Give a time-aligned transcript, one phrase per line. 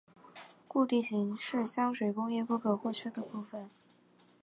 [0.67, 3.69] 固定剂是香水工业不可或缺的部份。